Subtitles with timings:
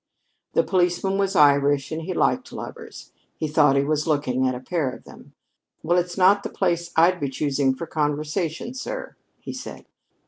[0.53, 3.11] The policeman was Irish and he liked lovers.
[3.37, 5.33] He thought he was looking at a pair of them.
[5.83, 9.85] "Well, it's not the place I'd be choosing for conversation, sir," he said.